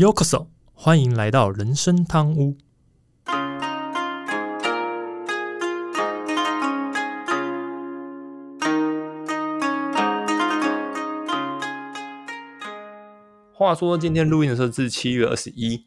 [0.00, 2.56] Yokoso，欢迎来到人生汤屋。
[13.52, 15.86] 话说今天录音的时候是七月二十一，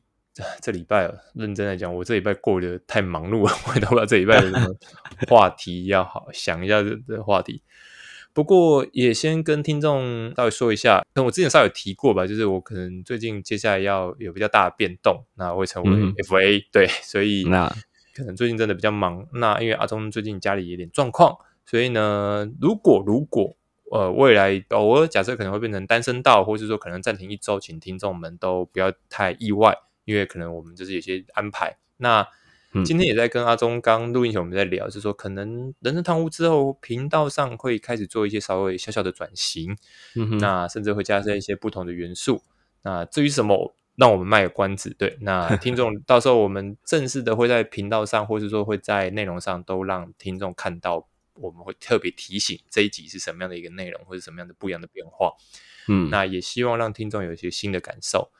[0.62, 4.68] 这礼拜认真来讲，我这礼拜过得太忙碌了，我也不知道这礼拜有什么
[5.28, 7.64] 话题要好想一下这这话题。
[8.34, 15.92] 不过也先跟听众稍微说一下，可能我之前稍微提过吧，就是我可能最近接下来要有比较大的变动，那会成为
[16.24, 17.70] FA，对，所以那
[18.16, 19.28] 可能最近真的比较忙。
[19.34, 23.56] 那因为阿忠最近家里有点状况，所以呢，如果如果
[23.92, 31.78] 呃未来偶尔假设可能会变成单身道，或是说可能暂停一周，请听众们都不要太意外，因为可能我们就是有些安排。
[31.98, 32.28] 那
[32.86, 39.78] 今天也在跟阿忠刚录音前我们在聊，是说可能人生堂屋之后频道上会开始做一些稍微小小的转型，
[40.40, 42.42] 那甚至会加上一些不同的元素。
[42.82, 44.90] 那至于什么，让我们卖个关子。
[44.98, 55.32] 对，那听众到时候我们正式的会在频道上，或是说会在内容上都让听众看到，我们会特别提醒这一集是什么样的一个内容，或者什么样的不一样的变化。
[55.88, 58.32] 嗯，那也希望让听众有一些新的感受。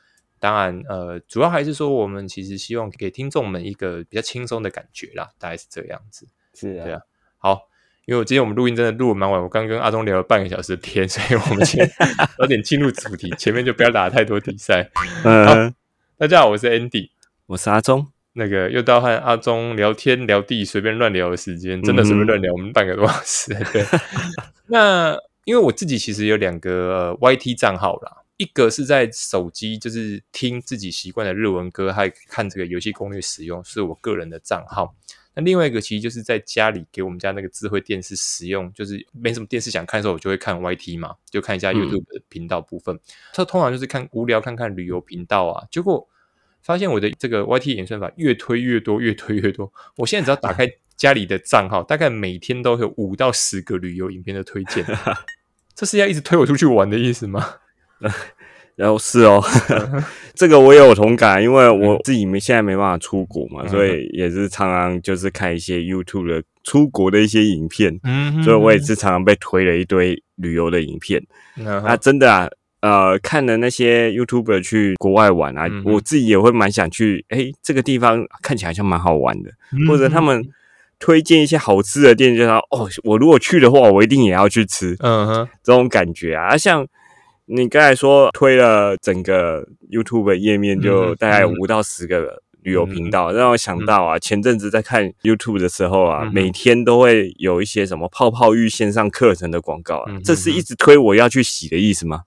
[0.44, 6.28] 当然，呃，主要还是说，我们其实希望给听众们一个比较轻松的感觉啦，大概是这样子。
[6.52, 7.00] 是啊，对啊。
[7.38, 7.62] 好，
[8.04, 11.90] 因为我今天我们录音真的录的蛮晚，我刚跟阿忠聊了半个小时的天， 所以我们先
[12.40, 14.90] 有点进入主题，前面就不要打太多比赛。
[15.24, 15.74] 嗯，
[16.18, 17.08] 大家好，我是 Andy，
[17.46, 18.08] 我是阿忠。
[18.34, 23.54] 那个又到和阿忠聊天聊地随便乱聊的时间，真的随便乱聊，我们半个多小时。
[23.72, 23.82] 对，
[24.68, 28.18] 那因为我自己其实有两个 YT 账号啦。
[28.44, 34.94] 一个是在手机，就是听自己习惯的日文歌，还看这个游戏攻略使用，是我个人的账号。
[35.34, 43.00] 那另外一个其实就是在家里给我们家那个智慧电视使用，就是没什么电视想看的时候，我就会看 YT 嘛，就看一下 YouTube 的频道部分。
[43.32, 45.66] 它通常就是看无聊看看旅游频道啊。
[45.70, 46.06] 结果
[46.62, 49.72] 发现我的这个 YT 演算法越推越多，越推越多。
[49.96, 54.84] 我现在只要打开 家里的账号，大概每天都有五到十个旅游影片的推荐。
[55.74, 57.56] 这是要一直推我出去玩的意思吗？
[58.76, 59.42] 然后是哦，
[60.34, 68.00] 这个我也有同感，因为我自己没现在没办法出国嘛，所以也是常常就是看一些 YouTube 的出国的一些影片，
[68.42, 71.22] 所以我也是常常被推了一堆旅游的影片。
[71.64, 72.48] 啊，真的啊，
[72.80, 77.24] 呃，看了那些 YouTuber 去国外玩啊，我自己也会蛮想去。
[77.28, 79.50] 哎，这个地方看起来像蛮好玩的，
[79.86, 80.44] 或者他们
[80.98, 84.96] 推荐一些好吃的店，就说哦，我如果去的话，我一定也要去吃。
[84.98, 86.84] 嗯哼，这种感觉啊，像。
[87.46, 102.22] 你刚才说推了整个 YouTube 页面，就大概五到十个旅游频道，让我想到啊，前阵子在看 YouTube 的时候啊，每天都会有一些什么泡泡浴线上课程的广告啊，这是一直推我要去洗的意思吗？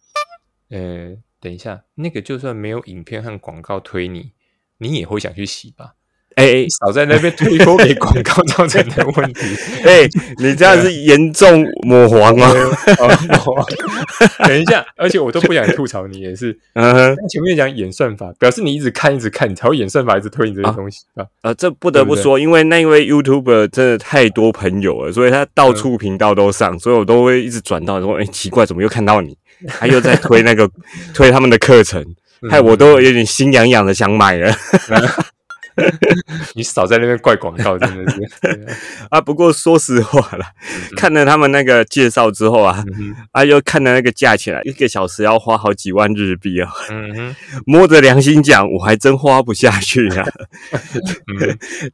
[0.70, 4.34] 呃，等一下，那个就算没有影片和广告推你，
[4.78, 5.94] 你也会想去洗吧？
[6.38, 9.42] 哎， 少在那边推脱给广告造成的问题。
[9.84, 12.54] 哎，你这样是严重抹黄啊！
[14.48, 16.58] 等一下，而且我都不想吐槽你，也是。
[16.74, 21.26] 嗯，前面讲演算法，表示你一直看，一直看，你才会演算法一直推你这些东西啊。
[21.42, 29.36] 呃，这不得不说，因为那一位 YouTuber 真的太多朋友了，所以他到处频道都上，所以我都会一直转到说，哎，奇怪，怎么又看到你？
[29.68, 30.70] 他又在推那个
[31.16, 32.06] 推他们的课程，
[32.48, 34.56] 害我都有点心痒痒的想买了。
[36.56, 38.68] 你少在那边怪广告，真的是
[39.10, 39.22] 啊！
[39.22, 40.52] 不过说实话啦，
[40.98, 42.84] 看了他们那个介绍之后啊，
[43.32, 46.72] 啊，又看了那个价钱啊，一个小时要花好几万日币啊！
[46.90, 50.26] 嗯， 摸着良心讲，我还真花不下去啊！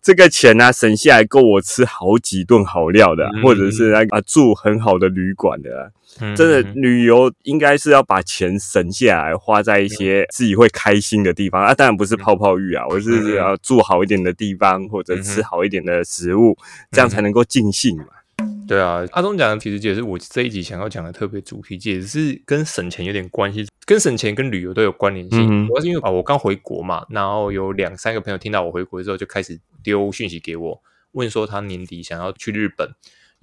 [0.01, 5.91] 这个钱呢，省下来够我吃好几顿好料的，或者是那个住很好的旅馆的。
[6.35, 11.73] 真的旅游应该是要把钱省下来，花在一些自己会开心的地方啊！
[11.73, 16.57] 当然不是泡泡浴啊，我是要住好一点的地方，或者吃好一点的食物，
[16.91, 18.05] 这样才能够尽兴嘛。
[18.67, 25.67] 对啊，阿忠讲的其实也是我这一集想要讲的特别主题，也是跟省钱有点关系，跟省钱跟旅游都有关联性。
[25.67, 32.89] 主要是因为啊，我刚回国嘛，然后有两三个朋友听到我回国之后，就开始丢讯息给我，问说他年底想要去日本。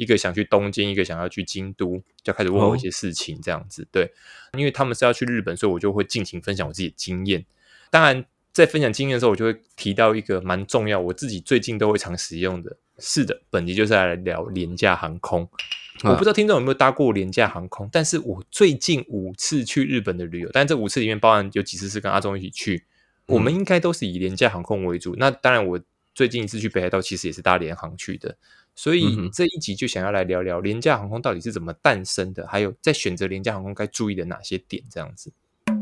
[0.00, 4.10] 一个想去东京，一个想要去京都，就开始问我一些事情，这样子对，
[4.56, 7.44] 因为他们是要去日本，所以我就会尽情分享我自己的经验。
[7.90, 12.78] 当然，在分享经验的时候，我就会提到一个蛮重要，我自己最近都会常使用的。
[12.98, 15.46] 是的，本集就是来聊廉价航空。
[16.02, 22.84] 我不知道听众有没有搭过廉价航空，但是我最近五次去日本的旅游，但这五次里面包含有几次是跟阿忠一起去，
[23.26, 25.14] 我们应该都是以廉价航空为主。
[25.18, 25.78] 那当然，我
[26.14, 28.34] 最近一次去北海道其实也是搭联航去的。
[28.74, 35.32] 所以这一集就想要来聊聊廉价航空到底是怎么诞生的，还有在选择廉价航空该注意的哪些点，这样子。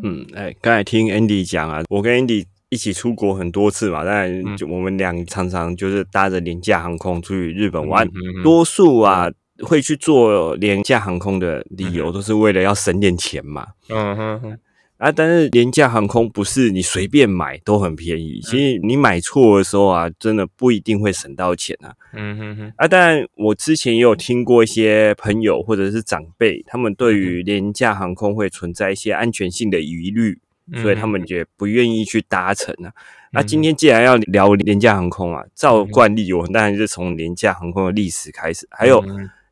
[0.03, 8.09] 嗯，哎，刚才听 Andy 讲啊，我跟 Andy 一起出国很多次嘛，当然就我们俩常常就是搭着廉价航空出去日本玩，
[8.43, 9.31] 多数啊
[9.61, 13.67] 会去做廉价航空的理由都是为了要省点钱嘛。
[13.89, 14.59] 嗯哼哼。
[14.99, 21.95] 啊，但是廉价航空不是你随便买都很便宜，其实你买错的时候啊，真的不一定会省到钱啊。
[22.13, 22.73] 嗯哼哼。
[22.77, 30.41] 啊，但我之前也有听过一些朋友或者是长辈，他们对于廉价航空会存在一些安全性的疑虑，
[30.83, 32.91] 所以他们也不愿意去搭乘啊。
[33.31, 39.05] 那今天既然要聊廉价航空啊，照惯例，我当然是从廉价航空的历史开始，还有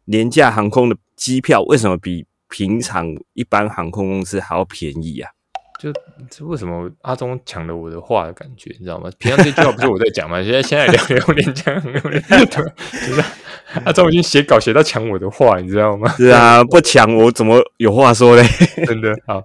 [0.07, 5.31] 廉价航空的机票为什么比平常一般航空公司还要便宜啊？
[5.79, 5.93] 就
[6.31, 9.11] 这为什么阿忠抢了我的话的感觉，你知道吗？
[9.19, 10.41] 平常这句话不是我在讲吗？
[10.45, 13.25] 现在现在聊聊连讲，就是
[13.85, 16.09] 阿忠已经写稿写到抢我的话，你知道吗？
[16.17, 18.43] 是啊，不抢我怎么有话说嘞？
[18.87, 19.43] 真的好，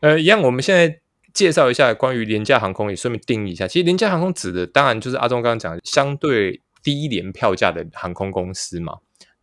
[0.00, 1.00] 呃，一样，我们现在
[1.34, 3.66] 介绍一下关于廉价航空，也顺便定义一下。
[3.66, 8.94] 其实廉价航空指的，当然就是阿忠刚刚讲的相对低廉票价的航空公司嘛。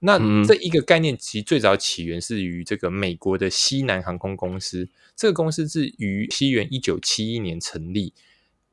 [0.04, 8.14] 那这一个概念其实最早起源是于这个美国的西南航空公司，这个公司是于西元一九七一年成立，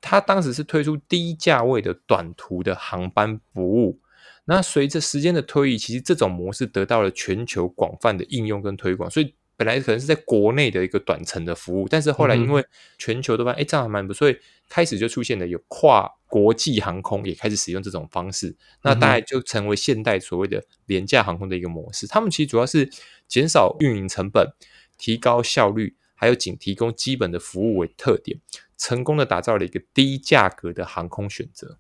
[0.00, 4.00] 它当时是推出低价位的短途的航班服务。
[4.44, 9.35] 那随着时间的推移，其实这种模式得到了全球广泛的应用跟推广，所以。
[9.56, 12.65] 本来可能是在国内的一个短程的服务，但是后来因为
[12.97, 14.38] 全球都发现，哎，这样还蛮不错，所以
[14.71, 22.06] 开始就出现了有跨国际航空也开始使用这种方式，那大概就成为现代所谓的廉价航空的一个模式。
[22.06, 22.88] 他们其实主要是
[23.27, 24.47] 减少运营成本、
[24.97, 28.38] 提高效率，还有仅提供基本的服务为特点，
[28.79, 31.79] 成功的打造了一个低价格的航空选择。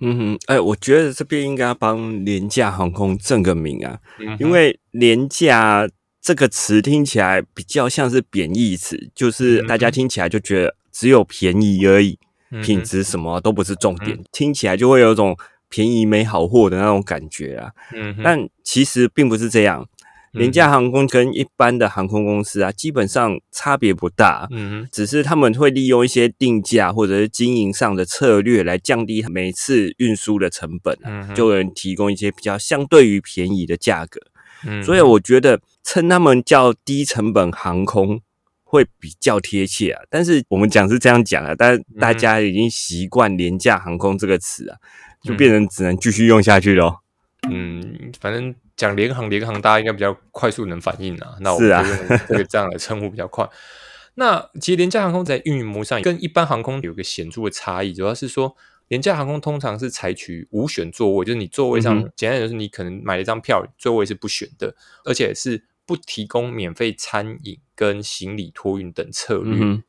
[0.00, 4.00] 嗯哼，哎，我觉得这边应该帮廉价航空正个名啊，
[4.40, 5.88] 因为廉价。
[6.22, 12.18] 这个词听起来比较像是贬义词，就是大家听起来就觉得只有便宜而已，
[12.62, 15.36] 品质什么都不是重点，听起来就会有一种
[15.68, 17.70] 便宜没好货的那种感觉啊。
[17.94, 19.86] 嗯，但其实并不是这样，
[20.32, 24.48] 廉价航空跟一般的航空公司啊，基本上差别不大。
[24.50, 30.96] 嗯只是他们会利用一些定价或者是经营上的策略来降低每次运输的成本，
[31.34, 34.20] 就能提供一些比较相对于便宜的价格。
[34.84, 38.20] 所以我觉得称他们叫低成本航空
[38.70, 40.00] 会比较贴切啊。
[40.08, 44.78] 但是我们讲是这样讲啊，但是大家已经习惯廉价航空这个词啊，
[45.24, 47.02] 就变成只能继续用下去咯。
[47.50, 51.34] 嗯，反正讲联航联航，大家应该比较快速能反应啊。
[51.40, 53.48] 那我们就用 这个这样来称呼比较快。
[54.14, 58.56] 那其实廉价航空在运营模式上跟一般航空有个显著的差异，主要是说。
[58.88, 64.74] 廉价航空通常是采取无选座位，就是你座位上，简单就是你可能买了一张票，座位是不选的，
[65.04, 69.82] 而且是不提供免费餐饮跟行李托运等策略。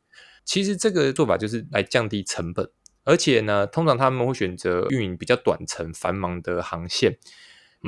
[0.44, 2.68] 其实这个做法就是来降低成本，
[3.03, 7.19] 而且呢，通常他们会选择运营比较短程、繁忙的航线，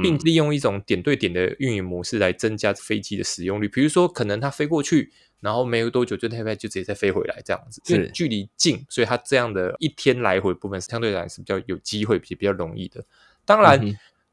[0.04, 3.68] 并利用一种点对点的运营模式来增加飞机的使用率。
[3.68, 5.12] 比如说，可能它飞过去。
[5.40, 13.04] 然后没有多久就太快就直接再飞回来这样子，因为距离近，所以它这样的一天来回部分相对来是比较有机会，比比较容易的。
[13.44, 13.78] 当然，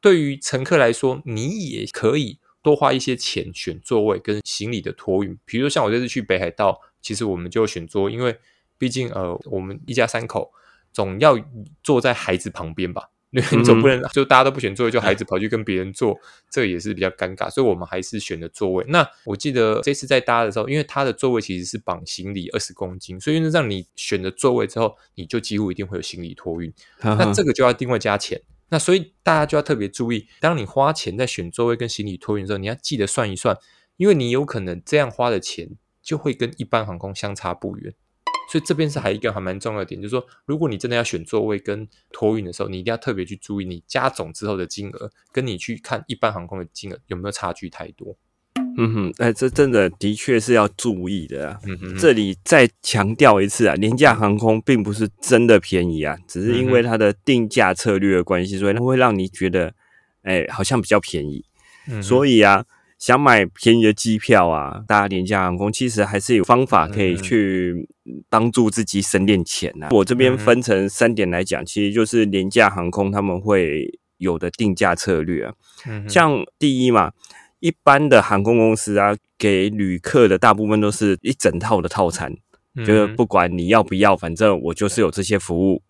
[0.00, 5.38] 对于乘客来说，你也可以多花一些钱选座位跟行李的托运。
[5.44, 8.38] 比如说像我这次去北海道，其实我们就选座，因为
[8.78, 10.52] 毕竟呃，我们一家三口
[10.93, 11.38] 总要
[11.82, 13.10] 坐在孩子旁边吧。
[13.32, 16.19] 你 总不能就大家都不选座位，就孩子跑去跟别人坐，
[16.50, 17.48] 这也是比较尴尬。
[17.48, 18.84] 所以我们还是选了座位。
[18.88, 26.74] 那我记得这次在搭的时候，因为他的座位其实是绑行李二十公斤，所以让你选了座位之后，你就几乎一定会有行李托运。
[27.02, 28.43] 那这个就要另外加钱。
[28.70, 33.56] 那所以大家就要特别注意，当你花钱在选座位跟行李托运的时候，你要记得算一算，
[33.96, 37.93] 因为你有可能这样花的钱就会跟一般航空相差不远。
[38.50, 48.17] 所以这边是还一个还蛮重要的点，就是说，如果你真的要选座位跟托运的时候，你一定要特别去注意，你加总之后的金额，跟你去看一般航空的金额有没有差距太多。
[48.79, 51.58] 嗯哼，哎，这真的的确是要注意的啊。
[51.67, 59.74] 嗯哼，这里再强调一次啊，廉价航空并不是真的便宜啊，只是因为它的定价策略的关系，所以它会让你觉得，
[60.22, 61.44] 哎，好像比较便宜。
[61.89, 62.65] 嗯，所以啊。
[63.00, 67.89] 想买便宜的机票啊，搭廉价航空，其实还是有方法可以去
[68.29, 69.89] 帮助自己省点钱呐。
[69.91, 75.55] 我这边分成三点来讲，其实就是廉价航空他们会有的定价策略啊。
[75.86, 77.12] 嗯像第一嘛，
[77.60, 82.34] 一般的航空公司啊，给旅客的大部分都是一整套的套餐，
[82.84, 85.82] 就是不管你要不要，反正我就是有这些服务，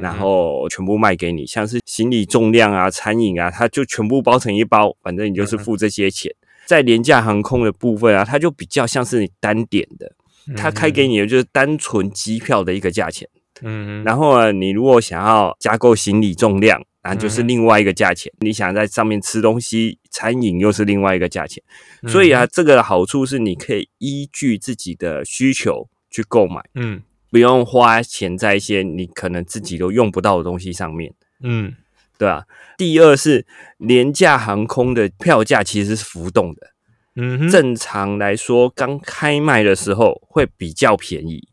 [0.00, 1.46] 然后全部卖给你。
[1.46, 6.34] 像是行李重量啊、餐饮啊，它就全部包成一包，反正你就是付这些钱。
[6.66, 10.12] 在廉价航空的部分啊，它就比较像是你单点的，
[10.56, 13.28] 它开给你的就是单纯机票的一个价钱。
[13.60, 18.32] 嗯，然后啊，你如果想要加购行李重量，那就是另外一个价钱。
[18.40, 21.62] 你想在上面吃东西，餐饮又是另外一个价钱。
[22.08, 31.74] 所以啊，这个好处是你可以依据自己的需求去购买，嗯，不用花钱在一些你可能自己都用不到的东西上面，嗯，
[32.18, 32.44] 对吧？
[32.76, 33.46] 第二是
[33.78, 36.70] 廉价航空的票价其实是浮动的，
[37.16, 41.48] 嗯，正常来说刚开卖的时候会比较便宜。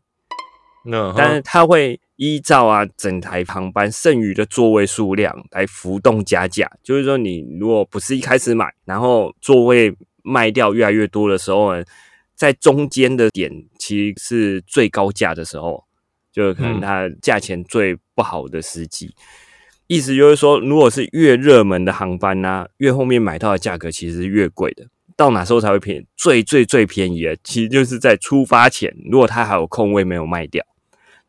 [0.84, 11.84] 那但是它会依照啊整台航班剩余的座位数量来浮动加价，就是说你如果不是一开始买，然后座位卖掉越来越多的时候呢，
[12.36, 15.82] 在中间的点其实是最高价的时候，
[16.32, 19.12] 就可能它价钱最不好的时机。
[19.88, 24.86] 意思就是说，如果是越热门的航班呢，越后面买到的价格其实是越贵的。
[25.16, 26.06] 到哪时候才会便宜？
[26.16, 30.64] 最最最便宜的，其实就是在出发前，如果它还有空位没有卖掉。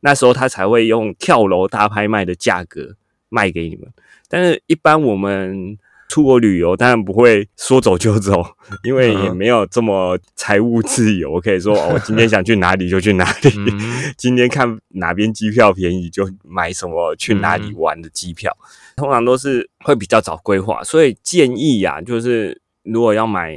[0.05, 2.95] 那时候他才会用跳楼大拍卖的价格
[3.29, 3.87] 卖给你们，
[4.27, 5.77] 但是一般我们
[6.09, 8.45] 出国旅游当然不会说走就走，
[8.83, 13.49] 因为也没有这么财务自由， 可以说我今天想去哪里就去哪里，
[14.17, 18.55] 今天看哪边机票便宜就买什么去哪里玩的机票，
[18.97, 23.55] 通常都是会比较早规划，所以建议呀，就是如果要买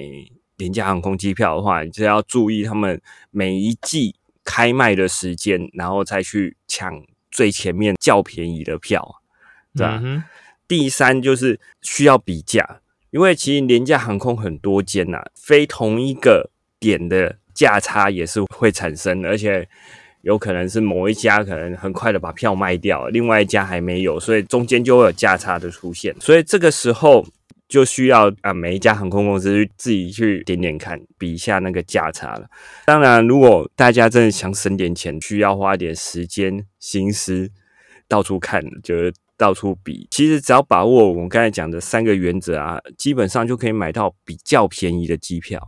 [0.56, 4.14] 廉价航空机票的话，就要注意他们每一季。
[4.46, 9.16] 开卖的时间，然后再去抢最前面较便宜的票，
[9.74, 10.02] 对吧？
[10.66, 16.50] 第三就是需要比价，因为其实廉价航空很多间呐，非同一个
[16.80, 19.68] 点的价差也是会产生，而且
[20.22, 27.26] 有可能是某一家可能很快的把票卖掉，另外一家还没有，所以中间就会有价差的出现，所以这个时候。
[27.68, 32.46] 就需要啊，每一家航空公司自己去点点看，比一下那个价差了。
[32.84, 37.50] 当然，如果大家真的想省点钱，需要花点时间心思
[38.06, 40.06] 到处看，就是到处比。
[40.12, 45.60] 其实只要把握我们刚才讲的三个原则啊，基本上就可以买到比较便宜的机票。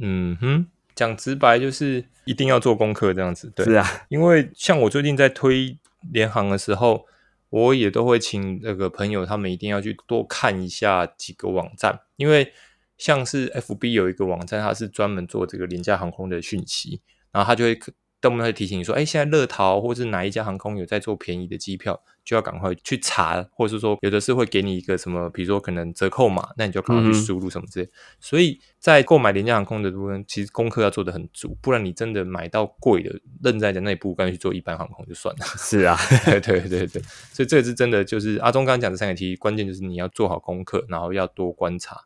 [0.00, 3.52] 嗯哼，讲直白就是一定要做功课这样子。
[3.56, 5.76] 对，是啊，因为像我最近在推
[6.12, 7.04] 联航的时候。
[7.50, 12.52] 我也都会请那个朋友，他们一定要去多看一下几个网站，因为
[12.96, 17.02] 像是 FB 有一个网站，它是专门做这个廉价航空的讯息，
[17.32, 17.78] 然后他就会
[18.20, 22.02] 动不动会提醒你说，哎，现在乐淘或是哪一家航空有在做便宜的机票。
[22.22, 27.90] 就要赶快去查，或者是说有的是会给你一个什么，比如说可能折扣码，那你就赶快去输入什么之类。
[28.20, 35.46] 所以在购买廉价航空的部分，其实功课要做的很足，不然你真的买到贵的，愣在那一步干脆去做一般航空就算了。
[35.56, 42.02] 是啊， 对对对对，所以这个是真的，就是阿忠刚刚讲的三个题，关键就是你要做好功课，然后要多观察。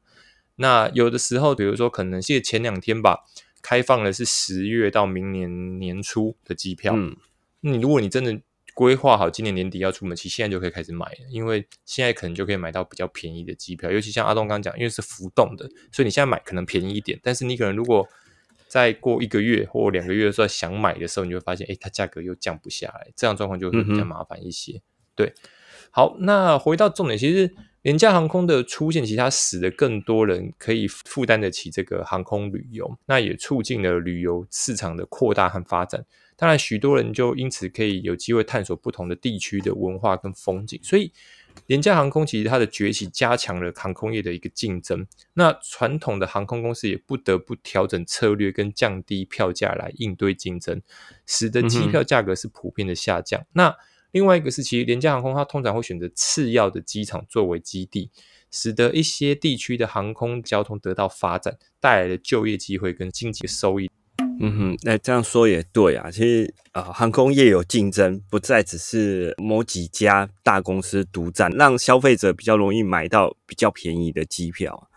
[0.56, 3.24] 那有的时候，比如说可能是前两天吧，
[3.64, 7.16] 开放的是十月到明年年初的机票，嗯，
[7.62, 8.38] 你如果你真的。
[8.76, 13.88] 规划好今年年底要出门，其实现在就可以开始买了，因为现在可能就可以买到比较便宜的机票。
[13.88, 18.04] 尤其像阿东刚讲，因为是浮动的，所以你现在买可能便宜一点，但是你可能如果
[18.66, 24.82] 再过一个月或两个月的时候想买的时候，你会发现，哎，它价格又降不下来，这样状况就会比较麻烦一些。
[25.14, 25.32] 对，
[25.90, 36.04] 好，那回到重点，其实廉价航空的出现，其实它使得更多人可以负担得起这个航空旅游，那也促进了旅游市场的扩大和发展。
[36.36, 41.12] 当然，许多人就因此可以有机会探索不同的地区的文化跟风景，所以
[41.66, 45.06] 廉价航空其实它的崛起加强了航空业的一个竞争。
[45.34, 50.82] 那传统的航空公司也不得不调整策略跟降低票价来应对竞争，
[51.24, 53.46] 使得机票价格是普遍的下降。
[53.52, 53.76] 那
[54.14, 58.12] 另外一个是，其实廉价航空它通常会选择次要的机场作为基地，
[58.48, 63.90] 使得一些地区的航空交通得到发展，带来的就业机会跟经济收益。
[64.40, 66.12] 嗯哼，那这样说也对啊。
[66.12, 74.88] 其实啊，航空业有竞争，不再只是某几家大公司独占，让消费者比较容易买到比较便宜的机票。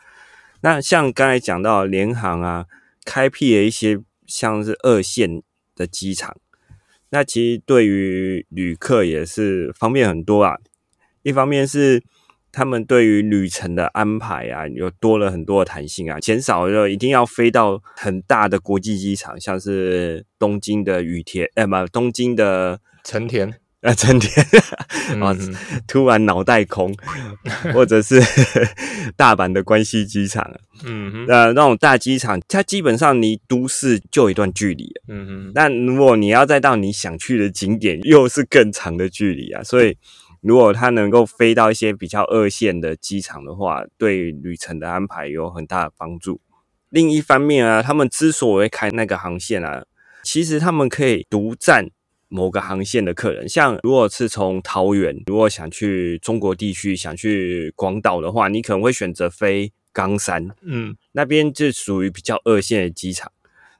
[0.61, 2.67] 那像刚才讲到联航啊，
[3.03, 5.41] 开辟了一些像是二线
[5.75, 6.37] 的机场，
[7.17, 10.57] 那其实对于旅客也是方便很多啊。
[11.23, 12.03] 一方面是。
[12.49, 23.53] 他们对于旅程的安排啊，有多了很多的弹性啊，减少了一定要飞到很大的国际机场，像是东京的羽田，哎，不，东京的成田，
[23.87, 24.45] 啊， 成天，
[25.21, 25.35] 啊，
[25.87, 26.93] 突然脑袋空，
[27.73, 28.21] 或者是
[29.15, 30.45] 大阪的关西机场，
[30.83, 39.97] 嗯哼，呃，那种大机场，它基本上离都市就一段距离，嗯哼，那如果你要再到你想去的景点，又是更长的距离啊，所以。
[40.41, 46.39] 如果它能够飞到一些比较二线的机场的话，对旅程的安排有很大的帮助。
[46.89, 49.83] 另一方面啊，他们之所以开那个航线啊，
[50.23, 51.89] 其实他们可以独占
[52.27, 53.47] 某个航线的客人。
[53.47, 63.31] 像如果是从桃园，如果想去中国地区，想去广岛的话，你可能会选择飞冈山，嗯，那边就属于比较二线的机场。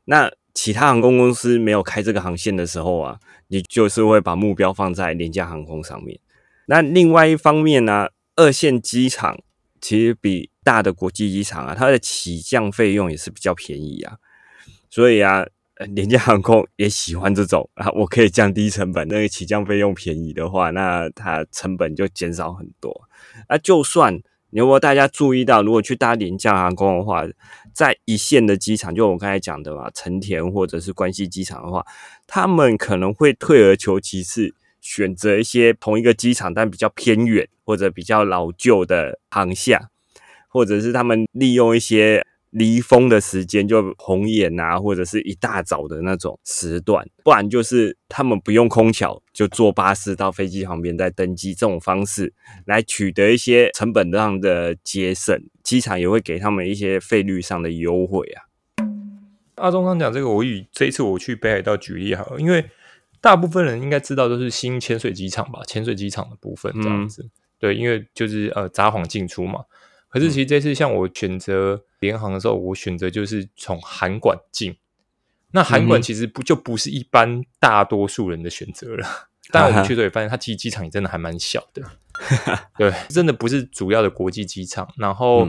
[0.05, 6.19] 那其他航空公司没有开这个航线的时候啊，你就是会把目标放在廉价航空上面。
[6.65, 9.39] 那另外一方面呢，二线机场
[9.79, 14.17] 其实比大的国际机场啊，它的起降费用也是比较便宜啊。
[14.89, 15.45] 所以啊，
[15.85, 23.01] 廉价航空也喜欢这种啊，我可以降低成本，那个起降费用便宜的话，那它成本就减少很多。
[23.49, 24.21] 那就算。
[24.49, 27.25] 如果大家注意到，如果去搭廉价航空的话，
[27.73, 31.85] 在一线的机场，就我刚才讲的嘛，成田或者是关西机场的话，
[32.25, 39.89] 他们可能会退而求其次，选择一些同一个机场但比较偏远或者比较老旧的航厦，
[40.47, 42.25] 或者是他们利用一些。
[42.51, 52.33] 离峰的时间就红眼啊，或者是一大早的那种时段，不然就是他们不用空桥，就坐巴士到飞机旁边再登机，这种方式
[52.65, 58.47] 来取得一些成本上的节省，机场也会给他们一些费率上的优惠啊。
[59.55, 62.63] 阿中刚讲这个，我以这一次我去北海道举例好，因为
[63.19, 69.65] 大部分人应该知道都是新潜水机场吧，潜水机场的部分这样子，对，因为就是呃札幌进出嘛。
[70.09, 74.75] 可是其实这次像我选择联航的时候，我选择就是从韩馆进。
[75.51, 79.07] 那韩馆其实不就不是一般大多数人的选择了。
[79.49, 81.81] 但我们去的时候也发现，它其实机场也真的还蛮小的。
[82.77, 84.93] 对，真的不是主要的国际机场。
[84.97, 85.47] 然后。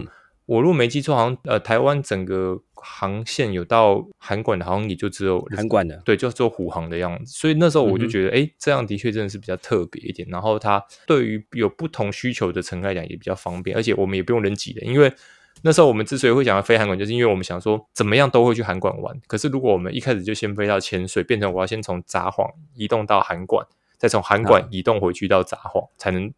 [0.49, 7.31] 我如果没记错，好像呃，台湾整个航线有到韩馆的，好像也就只有韩馆的，对，就做虎航的样子。
[7.31, 10.27] 所以那时候我就觉得，哎，这样的确真的是比较特别一点。
[10.31, 14.81] 然后它对于有不同需求的乘客来讲也比较方便，而且我们也不用人挤的。
[14.81, 15.13] 因为
[15.61, 19.21] 那时候我们之所以会想要飞韩馆，就是因为我们想说怎么样都会去韩馆玩。
[19.27, 23.67] 可是如果我们一开始就先飞到潜水，变成我要先从札幌移动到韩馆，
[23.99, 26.33] 再从韩馆移动回去到札幌，才能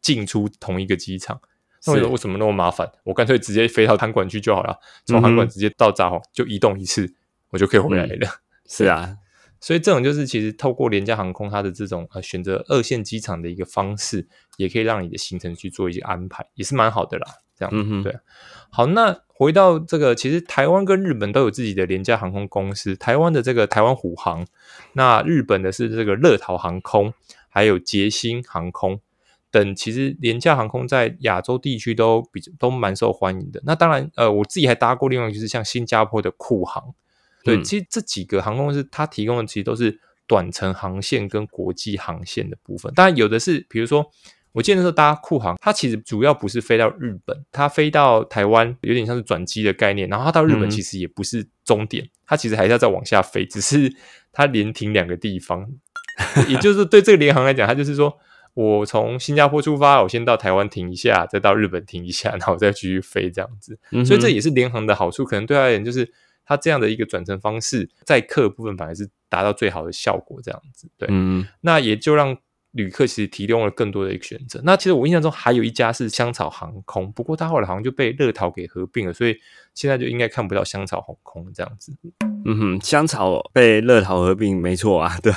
[0.00, 1.40] 进出同一个机场。
[1.86, 2.90] 那为什么那么麻烦？
[3.04, 7.14] 我干脆直接飞到韩馆去就好了，从韩馆直接到札幌就移动一次，
[7.50, 8.28] 我就可以回来了。
[8.68, 9.16] 是啊，
[9.60, 17.26] 所以这种就是其实透过廉价航空它的这种呃选择二线机场的一个方式，也可以让你的行程去做一些安排，也是蛮好的啦。
[17.56, 18.14] 这样，嗯对。
[18.70, 24.46] 好，那回到这个，其实台湾跟日本都有自己的廉价航空公司，台湾的这个台湾虎航，
[24.92, 27.14] 那日本的是这个乐桃航空，
[27.48, 29.00] 还有捷星航空。
[29.58, 33.60] 等，其实廉价航空在亚洲地区都比都蛮受欢迎的。
[33.64, 36.94] 那当然，呃，我自己还搭过另外就是像新加坡的酷航，
[37.42, 42.92] 对，其实这几个航空公司它提供的其实都是短程航线跟国际航线的部分。
[42.94, 44.04] 当然，有的是，比如说
[44.52, 50.06] 我记得那时候搭酷航，它其实主要不是飞到日本，它飞到台湾有点像是转机的概念。
[50.08, 53.94] 然后它到日本其实也不是终点，它其实还是要再往下飞，只是
[54.32, 55.66] 它连停两个地方。
[56.48, 58.18] 也就是对这个联航来讲，它就是说。
[58.56, 63.78] 我从新加坡出发，我先到台湾停一下，再到日本停一下， 然后再继续飞这样子。
[64.02, 66.10] 所以这也是联航的好处，可能对他而言，就是
[66.42, 70.88] 他这样的一个转乘方式，在客部分反而是达到最好的效果这样子。
[70.96, 71.06] 对，
[71.60, 72.34] 那也就让
[72.72, 74.58] 旅客其实提供了更多的一个选择。
[74.64, 79.36] 那其实我印象中还有一家是香草航空，不过它后来好像就被乐桃给合并了，所以
[79.74, 81.94] 现在就应该看不到香草航空这样子。
[82.46, 85.30] 嗯哼，香草被乐桃合并，没错啊，对。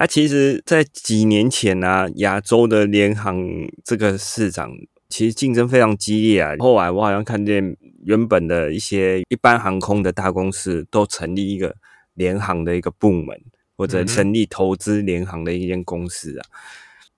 [0.00, 3.44] 那其实，在几年前呢，亚洲的联航
[3.84, 4.70] 这个市场
[5.08, 6.54] 其实竞争非常激烈啊。
[6.60, 11.74] 后来我好像看见原本的一些一般航空的大公司都成立一个
[12.14, 13.36] 联航的一个部门，
[13.76, 16.46] 或者成立投资联航的一间公司啊。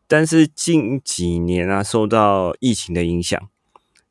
[0.09, 3.39] 但是近几年啊，受到疫情的影响，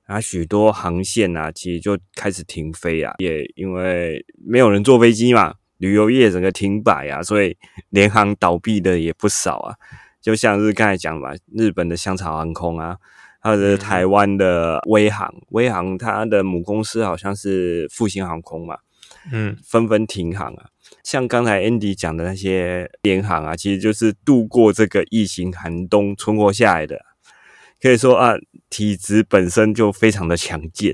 [0.05, 5.55] 啊，许多航线啊，其实就开始停飞啊，也因为没有人坐飞机嘛。
[5.79, 7.57] 旅游业整个停摆啊，所以
[7.89, 9.75] 联航倒闭的也不少啊。
[10.21, 12.97] 就像是刚才讲吧，日本的香草航空啊，
[13.41, 18.77] 或者台湾的威航，威航它的母公司好像是复兴航空嘛，
[19.31, 20.65] 嗯，纷纷停航啊。
[21.03, 26.99] 像刚才 Andy 讲的那些联航啊，其实就是度过这个疫情寒冬存活下来的，
[27.81, 28.33] 可以说啊，
[28.69, 30.93] 体质本身就非常的强健，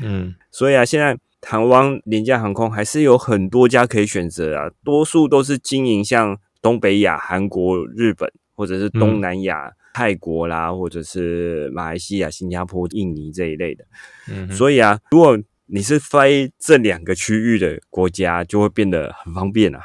[0.00, 1.18] 嗯，所以啊，现在。
[1.44, 13.84] 台湾廉价航空还是有很多家可以选择啊，多数都是经营像东北亚、韩国、日本，或者是东南亚、泰国啦，或者是马来西亚、新加坡、印尼这一类的。
[14.30, 19.80] 嗯，所以啊，如果你是飞这两个区域的国家，就会变得很方便啊。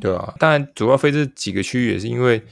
[0.00, 2.42] 对啊，当然主要飞这几个区域也是因为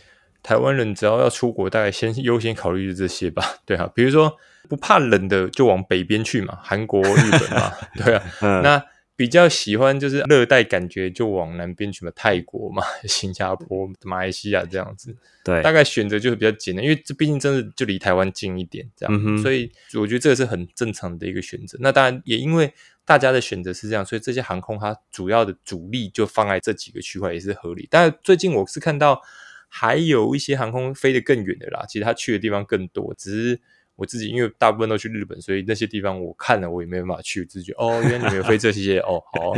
[0.43, 3.43] 台湾人只要要出国，大概先优先考虑这些吧。
[3.65, 4.37] 对啊，比如说。
[4.68, 7.72] 不怕冷的就往北边去嘛，韩国、日本嘛，
[8.03, 8.22] 对啊。
[8.62, 15.14] 那比较喜欢就是热带感觉，就往南边去嘛，泰国嘛、 新加坡、马来西亚这样子。
[15.44, 21.77] 对，大概选择就是比较简单，因为这毕竟真的就离台湾近一点，这样，所以我觉得这个是很正常的一个选择。
[21.81, 22.72] 那当然也因为
[23.05, 27.87] 大家的选择是这样，所以这些航空它主要的主力就放在这几个区块也是合理。
[27.90, 29.20] 但最近我是看到
[29.68, 33.61] 还有一些航空飞得更远的啦，其实它去的地方更多，只是。
[34.03, 39.53] 我自己因为大部分都去日本，所以那些地方我看了我也没办法去，只是觉得哦，原来你们有飞这些哦，好，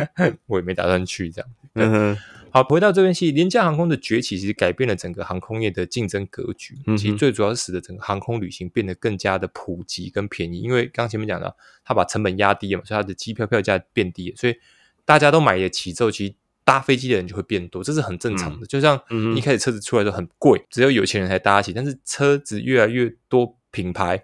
[0.48, 1.50] 我也没打算去这样。
[1.74, 2.16] 嗯，
[2.50, 6.74] 好，回到这边去，廉价航空的崛起其实改变了整个航空业的竞争格局。
[6.96, 14.56] 其实最主要是使得整个航空旅行变得更加的普及跟便宜，因为刚前面讲到，他把成本压低了嘛，所以他的机票票价变低了，所以
[15.04, 16.34] 大家都买得起之后，其实
[16.64, 18.66] 搭飞机的人就会变多，这是很正常的。
[18.66, 18.98] 就像
[19.36, 23.56] 一开始车子出来的时候很贵，只有有钱人才搭得起，但是车子越来越多。
[23.70, 24.22] 品牌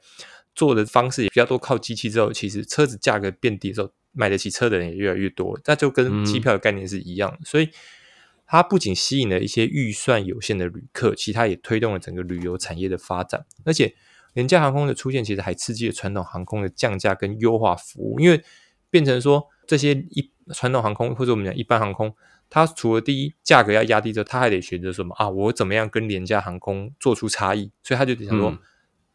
[0.55, 5.61] 做的方式也比较多，靠机器之后，其实车子价格变低的时候，买得起车的人也越来越多。
[5.67, 7.69] 那就跟机票的概念是一样，所以
[8.47, 13.45] 它不仅吸引了一些预算有限的旅客，其他也推动了整个旅游产业的发展。
[13.65, 13.95] 而且
[14.33, 18.43] 廉价航空的出现，其实还刺激了传统航空的降价跟优化服务，因为
[18.89, 22.15] 变成说这些一传统航空或者我们讲一般航空，
[22.49, 25.29] 它除了第一价格要压低之后，它还得选择什么啊？
[25.29, 27.71] 我怎么样跟廉价航空做出差异？
[27.83, 28.57] 所以他就得想说。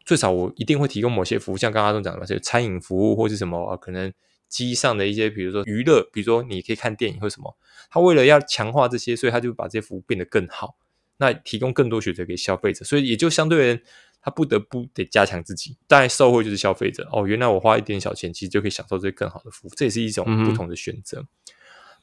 [0.04, 4.12] 最少我一定会提供某些服务，像刚刚阿忠讲的嘛，就餐饮服务或是什么，可能
[4.48, 7.56] 机上的一些，比如说娱乐，比如说你可以看电影或什么。
[7.90, 10.76] 他为了要强化这些，所以他就把这些服务变得更好，
[11.18, 13.82] 那提供更多选择给消费者，所以也就相对人
[14.20, 15.76] 他不得不得加强自己。
[15.86, 21.24] 当然，受惠就是消费者哦，原来我花一点小钱，其实就可以享受这些更好的服务，这也是一种不同的选择。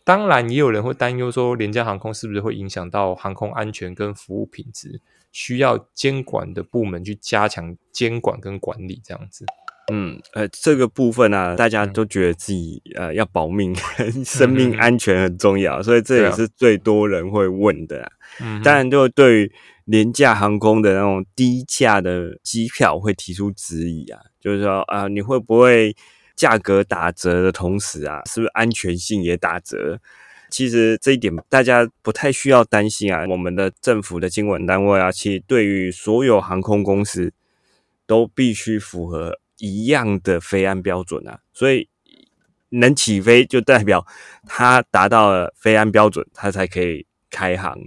[0.09, 4.99] 当然，也有人会担忧说，廉价航空是不是会影响到航空安全跟服务品质？
[5.31, 9.45] 需要监管的部门去加强监管跟管理，这样子。
[9.93, 13.75] 嗯，呃，这个部分呢，大家都觉得自己呃要保命，
[14.25, 18.11] 生命安全很重要，所以这也是最多人会问的。
[18.41, 19.51] 嗯，当然，就对于
[19.85, 25.95] 廉价航空的那种低价的机票会提出质疑啊，就是说啊，你会不会？
[26.39, 29.99] 价格打折的同时啊，是不是安全性也打折？
[30.49, 33.25] 其实这一点大家不太需要担心啊。
[33.27, 37.33] 我们的政府的监管单位啊，其实对于所有航空公司
[38.07, 41.41] 都必须符合一样的飞安标准啊。
[41.51, 41.89] 所以
[42.69, 44.07] 能起飞就代表
[44.47, 47.77] 它达到了飞安标准，它才可以开航。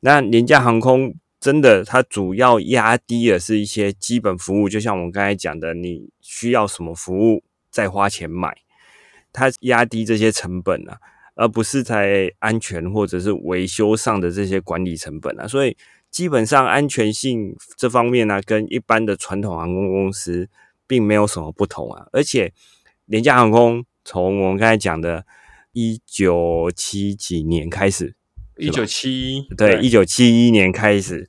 [0.00, 7.42] 那廉价航空真的，它主要压低的是一些基本服务，就像我们刚才讲的，你需要什么服务？
[7.76, 8.56] 再花钱买，
[9.34, 10.96] 它压低这些成本啊，
[11.34, 15.76] 而不是在安全或者是维修上的这些管理成本啊，所以
[16.10, 20.48] 基本上安全性这方面呢，跟一般的传统航空公司
[20.86, 22.06] 并没有什么不同啊。
[22.12, 22.50] 而且
[23.04, 25.26] 廉价航空从我们刚才讲的
[25.72, 28.16] 一九七几年开始，
[28.56, 31.28] 一九七一对一九七一年开始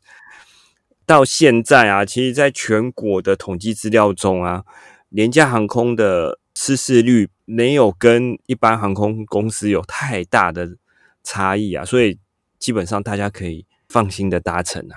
[1.06, 4.64] 到现在啊，其实在全国的统计资料中啊。
[5.10, 10.78] 廉价航空的失事率没有跟一般航空公司有太大的
[11.24, 12.20] 差异啊，所以
[12.60, 14.96] 基本上大家可以放心的搭乘啊。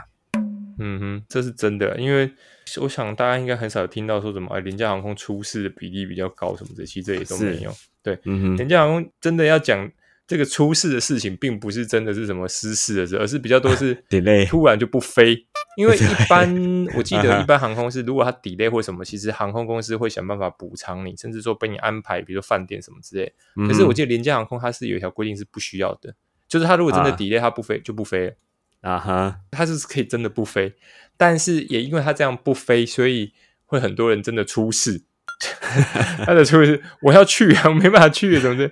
[0.78, 2.32] 嗯哼，这是真的，因为
[2.80, 7.72] 我想大家应该很少听到说什么廉价航空出事的比例比较高什么的，其实这也都没有。
[8.02, 9.90] 对，嗯哼，廉价航空真的要讲。
[10.26, 15.44] 这个出事的事情，并不是真的是什么失事的事，而是比较多是 delay，突然就不飞。
[15.80, 23.32] 因为 一般我记得一般航空是，如果它 delay 或什么，其实航空公司会想办法补偿你，甚至说被你安排，比如说饭店什么之类。
[23.66, 26.14] 可是我记得廉价航空它是有一条规定是不需要的，
[26.46, 28.34] 就是它如果真的 delay，它不飞就不飞了
[28.82, 30.74] 啊哈，它是可以真的不飞。
[31.16, 33.32] 但是也因为它这样不飞，所以
[33.64, 35.04] 会很多人真的出事。
[36.24, 38.70] 他的出是我要去啊，我没办法去，怎么的？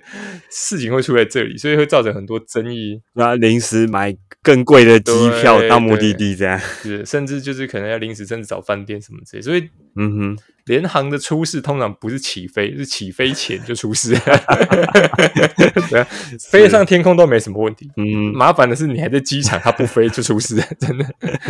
[0.51, 3.01] 事情会出在这里，所以会造成很多争议。
[3.13, 9.41] 那临时买更贵的机票到目的地，这样是，甚至就是可能要临时甚至找饭店什么之类。
[9.41, 10.37] 所以，嗯哼。
[10.65, 14.15] 联航的出事通常不是起飞，是起飞前就出事。
[15.89, 16.07] 对啊，
[16.51, 17.89] 飞上天空都没什么问题。
[17.97, 21.03] 嗯，麻烦的是你还在机场，它不飞就出事，真的。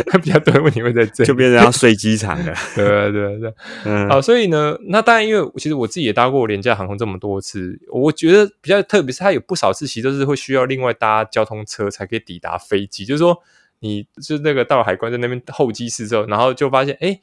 [0.06, 2.54] 它 比较多的问题会在这，就变成要睡机场了。
[2.74, 3.52] 对对对，
[3.84, 4.08] 嗯。
[4.08, 13.04] 好，所以呢，那当然，因为其实我自己也搭过廉价航空这么多次，我觉得比较特别是它有不少次其实都是会需要另外搭交通车才可以抵达飞机。
[13.04, 13.36] 就是说，
[13.80, 17.20] 你就那个到了海关在那边候机室之后，然后就发现，哎。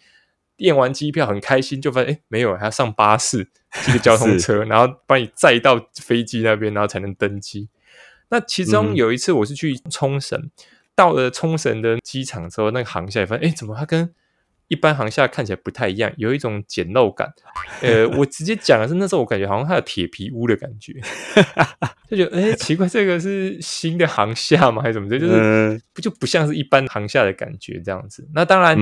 [0.57, 3.49] 验完机票很开心，就发现哎没有，还要上巴士，
[3.85, 7.69] 这个交通车，然后把你载到飞机那边，然后才能登机。
[8.29, 10.49] 那其中有一次我是去冲绳，
[10.95, 14.13] 到了冲绳的机场之后，那个航下发现哎，怎么它跟
[14.67, 17.31] 一般航厦看起来不太一样，有一种简陋感。
[17.81, 20.93] 呃， 我直接讲的是那时候我感觉好像它有铁皮屋的感觉，
[22.09, 24.81] 就觉得哎奇怪，这个是新的航厦吗？
[24.81, 25.17] 还是怎么着？
[25.17, 28.27] 就是不就不像是一般航厦的感觉这样子。
[28.33, 28.77] 那当然。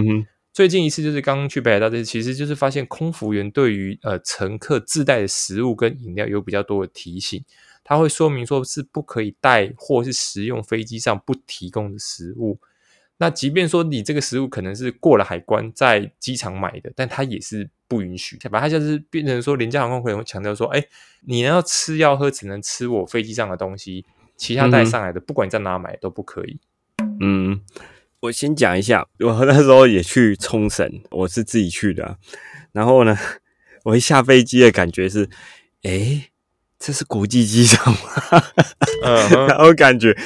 [0.55, 7.43] 最近一次就是刚刚去北海道，这次其实就是发现空服员对于呃乘客自带的食物跟饮料有比较多的提醒，
[7.83, 12.57] 他会说明说是不可以带或是食用飞机上不提供的食物。
[13.17, 18.39] 那即便说你这个食物可能是过了海关在机场买的，但它也是不允许。
[18.49, 20.81] 把它就是变成说廉价航空可能会强调说，哎，
[21.23, 24.05] 你要吃要喝只能吃我飞机上的东西，
[24.37, 26.57] 其他带上来的不管你在哪买都不可以。
[27.19, 27.59] 嗯。
[28.21, 32.17] 我先讲一下，我那时候也去冲绳，我是自己去的。
[32.71, 33.17] 然后呢，
[33.85, 35.29] 我一下飞机的感觉是，
[35.83, 36.29] 哎，
[36.79, 38.43] 这是国际机场吗？
[39.03, 40.17] 嗯， 然后感觉，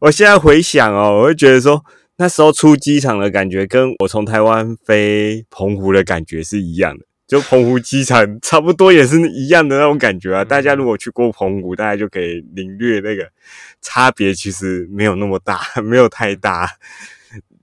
[0.00, 1.84] 我现在回想哦，我会觉得说，
[2.16, 7.04] 那时候出机场的感觉，跟我从台湾飞澎湖的感觉是一样的。
[7.26, 10.44] 就澎湖机场差不多也是一样的那种感觉啊。
[10.44, 13.26] 大家如果去过澎湖，大家就可以领略那个
[13.80, 16.68] 差别，其实没有那么大，没有太大。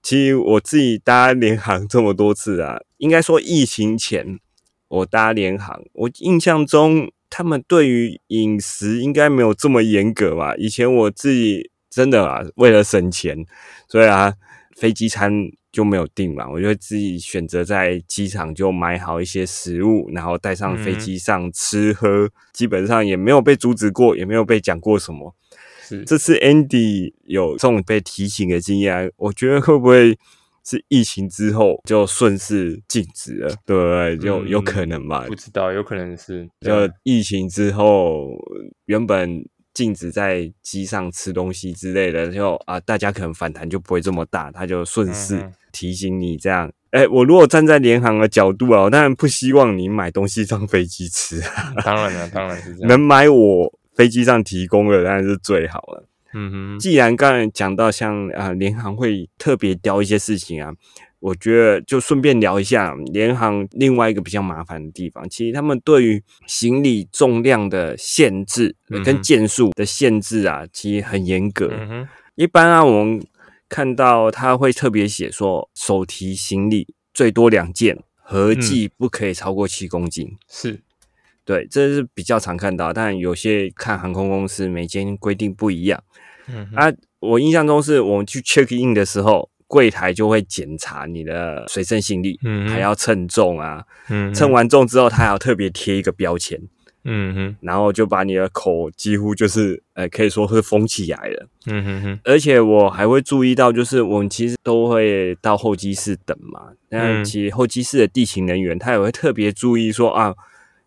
[0.01, 4.39] 其实我自己搭联航这么多次啊，应该说疫情前
[4.87, 10.55] 我搭联航，我印象中他们对于饮食应该没有这么严格吧？
[10.55, 13.45] 以前我自己真的啊，为了省钱，
[13.87, 14.33] 所以啊
[14.75, 15.31] 飞机餐
[15.71, 25.35] 就没有订嘛，我就自己选择在机场就买好一些食物，然后带上飞机上吃喝，基本上也没有被阻止过，也没有被讲过什么。
[26.05, 30.17] 这次 Andy 有这种被提醒的经验，我觉得会不会
[30.63, 33.47] 是疫情之后就顺势禁止了？
[33.65, 34.17] 对不对？
[34.17, 35.25] 就有可能吧？
[35.27, 38.29] 不知道，有可能是就疫情之后，
[38.85, 46.71] 原本禁止在机上吃东西之类的，就啊，大家可能反弹就不会这么大，他就顺势提醒你这样。
[46.91, 51.39] 哎，我如果站在联航的角度啊，当然不希望你买东西上飞机吃。
[51.83, 52.87] 当然了，当然是这样。
[52.89, 53.78] 能买我。
[53.99, 56.07] 飞机上提供的当然是最好了。
[56.33, 60.71] 嗯哼，既然刚才讲到像啊联航会特别雕一些事情啊，
[61.19, 65.27] 我觉得就顺便聊一下联航另外一个比较麻烦的地方。
[65.29, 71.69] 其实他们对于行李重量的限制跟件数的限制啊，其实很严格。
[72.35, 73.21] 一般啊，我们
[73.67, 80.37] 看到他会特别写说，手提行李最多两件，合计不可以超过七公斤。
[80.47, 80.79] 是。
[81.49, 85.99] 对，这是比较常看到，但有些看航空公司每间规定不一样。
[86.47, 96.61] 嗯啊，我印象中是我们去 check in 的时候，柜台就会检查你的随身行李，嗯，还要称重啊，嗯，称完重之后，他还要特别贴一个标签，
[97.03, 102.19] 嗯哼，然后就把你的口几乎就是，呃，可以说是封起来了，嗯哼哼。
[102.25, 110.35] 而且我还会注意到，就是我们其实都会到候机室等嘛，那其实候机室的地勤人员他也会特别注意说啊。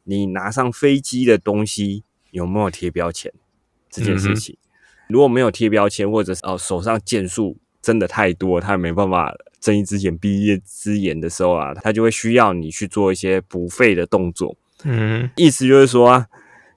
[0.05, 3.33] 你拿上飞机的东西有没有贴标签？
[3.91, 4.57] 这件事情
[5.09, 14.57] 如果没有贴标签，或者是哦手上件数真的太多，他没办法睁一只眼闭一只眼的时候啊，他就会需要你去做一些补费的动作。
[14.85, 16.27] 嗯，意思就是说啊，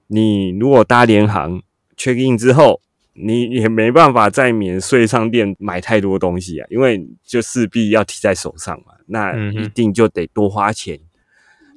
[0.08, 1.62] 你如果搭联航
[1.96, 2.82] check in 之后，
[3.14, 11.00] 你也没办法在免税商店买太多东西啊，因为就势必要提在手上嘛，那一定就得多花钱。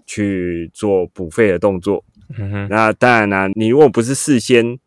[0.09, 2.03] 去做补费的动作，
[2.67, 4.79] 那当然啦，你如果不是事先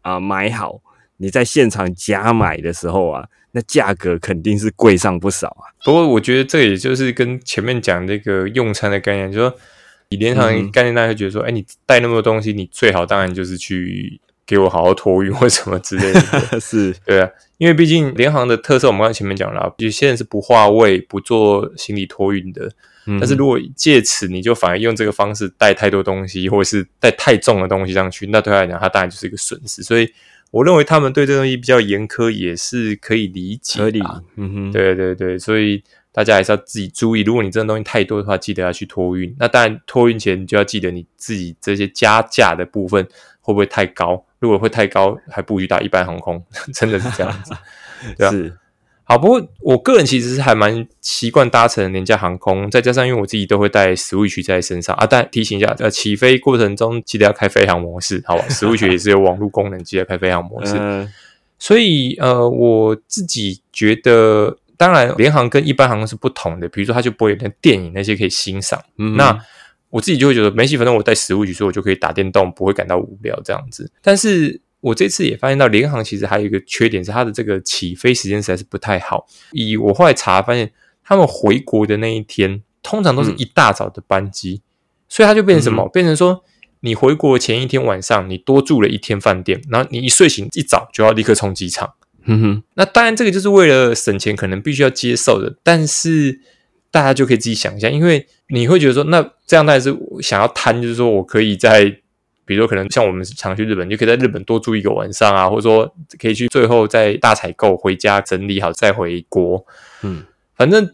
[0.00, 0.80] 啊买好，
[1.18, 5.68] 你在现场加买的时候啊，那价格肯定是贵上不少啊。
[5.84, 9.54] 不过我觉得这也就是跟前面讲那个用餐的概念，就说
[10.08, 16.20] 以联航概念，大家觉得说，哎，你带那么多东西，你最好当然就是去给我好好托运或什么之类的。
[16.58, 16.94] 是。
[17.04, 17.28] 对啊，
[17.60, 22.72] 因为毕竟联航的特色，我们刚才前面讲了，有些人是不划位、不做行李托运的。
[23.18, 29.82] 但是如果借此你就反而用这个方式带太多东西，或者是带太重的东西上去，那对他来讲，他当然就是一个损失。
[29.82, 30.10] 所以
[30.50, 33.78] 我认为他们对这东西比较严苛，也是可以理解。
[33.78, 34.00] 合理，
[34.36, 37.20] 嗯哼，对对对，所以大家还是要自己注意。
[37.20, 39.36] 如果你这东西太多的话，记得要去托运。
[39.38, 43.06] 那当然托运前你就要记得你自己这些加价的部分
[43.42, 44.24] 会不会太高？
[44.40, 46.42] 如果会太高，还不如打一般航空，
[46.74, 47.54] 真的是这样子，
[48.18, 48.32] 对啊。
[49.04, 55.04] 好，不过我个人其实是还蛮习惯搭乘廉价航空，再加上因为我自己都会带食物区在身上啊。
[55.04, 58.48] 但提醒一下，呃，起飞过程中记得要开飞行模式，好吧？
[58.48, 60.76] 食物区也是有网络功能，记得开飞行模式。
[61.58, 68.80] 所以，呃，我自己觉得，当然联航跟一般航空是不同的，比如说它就不会有那电影那些可以欣赏。
[69.16, 69.36] 那
[69.90, 73.92] 我自己就会觉得没戏，反正我带食物去，所以我就可以打电动，不会感到无聊这样子。
[74.02, 74.62] 但是。
[74.82, 79.26] 我这次也发现到联航其实还有一个缺点是它的这个起飞时间实在是不太好。
[79.52, 80.72] 以我后来查发现，
[81.04, 84.62] 他们回国的那一天，通常都是一大早的班机，
[85.06, 85.86] 所以它就变成什么？
[85.90, 86.42] 变成说，
[86.80, 91.92] 你回国前一天晚上，你多住了一天饭店，然后你一睡醒一早就要立刻冲机场。
[92.24, 95.58] 哼哼，那当然这个就是为了省钱，可能必须要接受的。
[95.62, 96.40] 但是
[96.90, 101.84] 大家就可以自己想一下，因为你会觉得说，那这样当然是想要贪，就是说我可以在，
[102.44, 109.64] 比如说可能像我们常去日本，就可以在日本多住一个晚上啊，或者说可以去最后再大采购回家整理好再回国。
[110.02, 110.24] 嗯，
[110.56, 110.90] 反正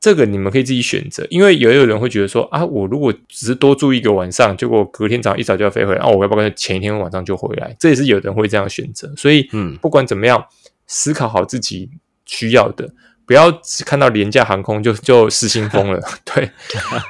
[0.00, 7.76] 这个你们可以自己选择，因为也有人会觉得说啊，我如果只是多住一个晚上，结果隔天早上一早就要飞回来，啊，我要不要前一天晚上就回来？
[7.78, 9.12] 这也是有人会这样选择。
[9.16, 10.46] 所以，嗯，不管怎么样，
[10.86, 11.90] 思考好自己
[12.24, 12.88] 需要的，
[13.26, 16.00] 不要只看到廉价航空就 就失心疯了。
[16.24, 16.50] 对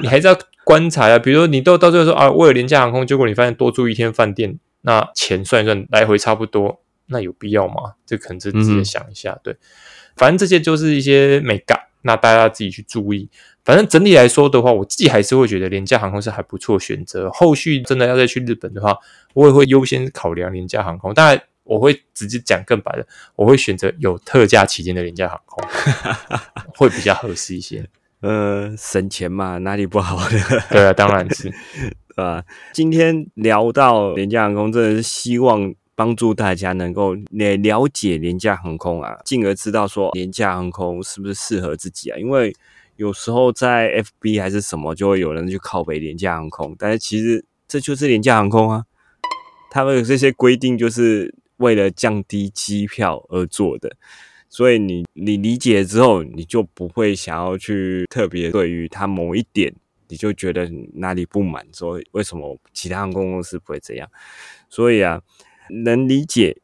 [0.00, 7.94] 你还是要观察啊，比如说你都到最后说啊，为了廉价航空，结果你发现多住一天饭店，那钱算一算来回差不多，那有必要吗？
[8.04, 9.38] 这可能是自己想一下。
[9.44, 9.56] 对，
[10.16, 11.80] 反正这些就是一些美感。
[12.02, 13.28] 那大家自己去注意，
[13.64, 17.28] 反正整体来说的话，我自己还是会觉得廉价航空是还不错选择。
[17.30, 18.96] 后续真的要再去日本的话，
[19.34, 21.12] 我也会优先考量廉价航空。
[21.12, 25.62] 当然，我会直接讲更白的，我会选择有特价期间的廉价航空，
[26.78, 27.86] 会比较合适一些。
[28.20, 30.38] 呃，省钱嘛，哪里不好的？
[30.70, 31.52] 对啊，当然是，
[32.16, 32.42] 啊。
[32.72, 35.74] 今天聊到廉价航空，真的是希望。
[35.98, 42.18] 帮助大家能够了了解廉价航空啊，进而知道说廉价航空是不是适合自己啊？
[42.18, 42.54] 因为
[42.96, 48.84] 有时候在 FB 还是什么，就会有人去靠北廉价航空，但是其实这就是廉价航空啊。
[49.70, 53.96] 他们这些规定就是为了降低机票而做的，
[54.48, 59.74] 所以你你理解之后，你就不会想要去特别对于它某一点，
[60.08, 64.08] 你就觉得哪里不满，说为什么其他航空公司不会这样？
[64.68, 65.22] 所以啊。
[65.68, 66.56] 能理解，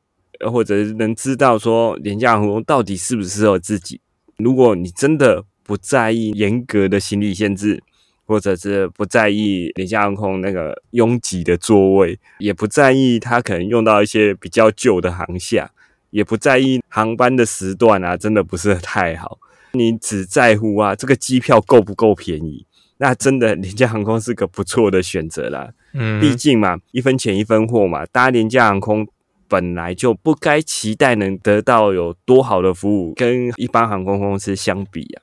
[0.48, 4.00] 或者能知道说廉价航空到底适不适合自己。
[4.36, 7.82] 如果你真的不在意严格的行李限制，
[8.26, 15.70] 或者是不在意廉价航空那个拥挤的座位，也不在意它可能用到一些比较旧的航厦，
[16.10, 19.38] 也不在意航班的时段啊，真的不是太好。
[19.72, 22.66] 你只在乎啊这个机票够不够便宜，
[22.98, 25.72] 那真的廉价航空是个不错的选择啦。
[25.94, 28.04] 嗯，毕竟嘛，一分钱一分货嘛。
[28.06, 29.06] 搭廉价航空
[29.48, 35.22] 本来就不该期待能得到有多好的服务，跟一般航空公司相比啊。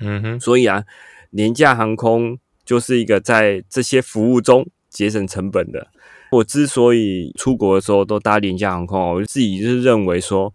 [0.00, 0.84] 嗯哼，所以啊，
[1.30, 5.88] 廉价航空就是一个在这些服务中节省成本的。
[6.30, 10.52] 我之所以出国的时候都搭廉价航空，我自己就是认为说，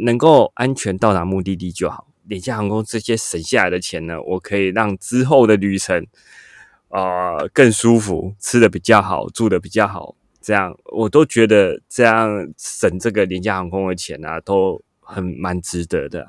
[0.00, 2.06] 能够安全到达目的地就好。
[2.24, 6.06] 廉价航空这些省下来的钱呢，我可以让之后的旅程。
[6.90, 16.24] 啊，更舒服，吃的比较好，住的比较好，这样我都觉得这样省这个廉价航空的钱啊，都很蛮值得的。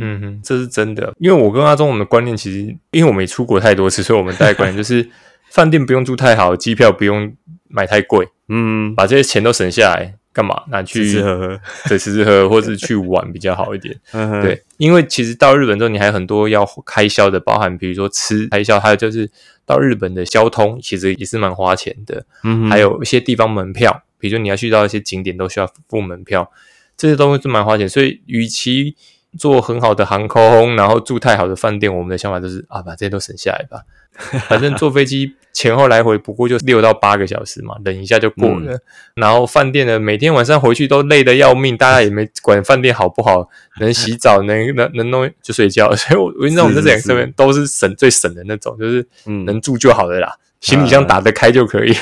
[0.00, 5.08] 嗯哼，这是真的，因为我跟阿忠我们的观念其实，因为我没出国太多次， 所以我们大概观念就是
[5.50, 7.34] 饭店不用住太好，机票不用
[7.68, 10.14] 买太贵，嗯，把这些钱都省下来。
[10.32, 11.60] 干嘛拿去吃吃喝喝？
[11.88, 13.92] 对，吃吃喝喝，或是去玩比较好一点。
[14.40, 19.28] 对，因为其实到日本之后，你还有很多要开销的，包含比如说吃开销，还有就是
[19.66, 22.24] 到日本的交通，其实也是蛮花钱的。
[22.44, 26.48] 嗯，还有一些地方门票，比如说你要去到一些景点，都需要付门票，
[26.96, 27.88] 这些东西是蛮花钱。
[27.88, 28.94] 所以，与其
[29.38, 33.82] 坐很好的航空，然后住太好的饭店，我们的想法就是啊，把这些都省下来吧。
[34.48, 38.78] 反正坐飞机前后来回不过就六到八个小时嘛，忍一下就过了。
[39.14, 43.48] 然后饭店呢每天晚上回去都累得要命，大家也没管饭店好不好，
[43.80, 45.94] 能洗澡 能能能弄就睡觉。
[45.96, 49.06] 所以我我道我们这两个这边都是省最省的那种，就是
[49.46, 50.34] 能住就好了啦。
[50.60, 51.94] 行李箱打得开就可以，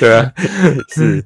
[0.00, 0.32] 对啊，
[0.88, 1.22] 是，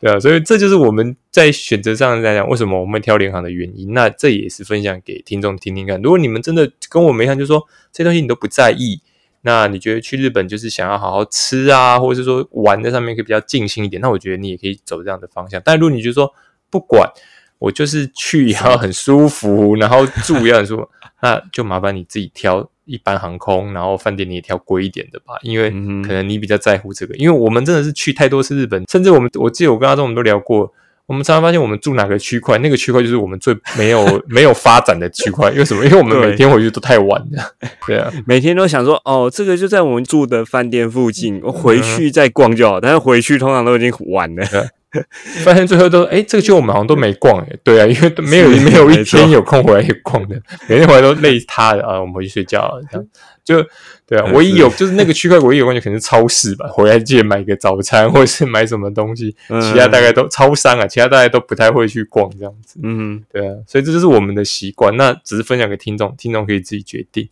[0.00, 3.92] 对啊，所以这就是我们在选择上来讲，为什么我们挑联航的原因。
[3.92, 6.00] 那这也是分享给听众听听看。
[6.02, 9.00] 如果你们真的跟我们一样，就是说这东西你都不在意，
[9.42, 15.62] 那你觉得去日本就是想要好好吃啊，或者是说玩在上面可以比较尽兴一点，那我觉得你也可以走这样的方向。
[15.64, 16.32] 但如果你就说
[16.68, 17.10] 不管，
[17.58, 20.88] 我就是去也要很舒服，然后住也很舒服，
[21.22, 22.70] 那就麻烦你自己挑。
[22.86, 27.14] 一般航空，然后饭店你也挑贵一点的吧，因为可能你比较在乎这个。
[27.14, 30.72] 因为我们真的是去太多次日本，甚至我们我记得我跟阿忠我们都聊过，
[31.10, 35.50] 我们常常发现我们住哪个区块，那个区块就是我们最没有没有发展的区块。
[35.50, 35.84] 因为什么？
[35.84, 37.42] 因为我们每天回去都太晚了。
[37.84, 42.80] 对啊，每天都想说哦，这个就在我们住的饭店附近，我回去再逛就好。
[42.80, 44.46] 但是回去通常都已经晚了。
[45.44, 53.06] 发现最后都哎，这个区我们好像都没逛哎，对啊，因为没有没有一天有空回来逛的， 每天回来都累塌的啊，我们回去睡觉了，这样。
[53.42, 53.64] 就
[54.06, 67.28] 对啊，唯一有就是那个区块唯一有逛就可能是超市吧，回来记得买个早餐或者是买什么东西，其他大概都超商啊，其他大家都不太会去逛这样子，嗯，对啊，所以这就是我们的习惯，那只是分享给听众，听众可以自己决定。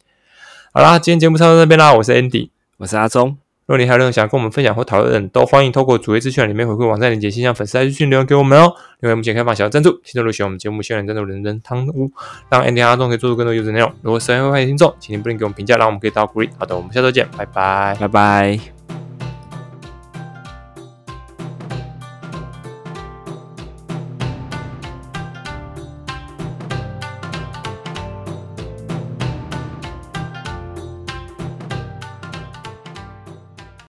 [0.72, 3.47] 好啦，今天节目差不多这边啦，我是 Andy，我是阿忠。
[3.68, 8.72] 如果你还有任何想跟我们分享或讨论的，都欢迎透过主页资讯里面回馈网站链接，新向粉丝来资讯留言给我们哦。
[9.00, 12.10] 另外，目前开放小额赞助，听众如果喜欢我们节目，希望赞助人人汤屋，
[12.48, 13.92] 让 Andy 阿忠可以做出更多优质内容。
[14.00, 16.48] 如果喜欢欢迎听众，请您不吝给我们评价，让我们可以到鼓励。
[16.58, 18.77] 好的，我们下周见，拜拜，拜拜。